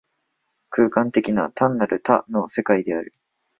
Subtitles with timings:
[0.71, 3.13] 空間的な、単なる多の世界である。